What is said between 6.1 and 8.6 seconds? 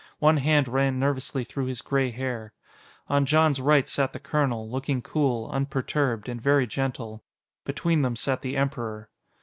and very gentle. Between them sat the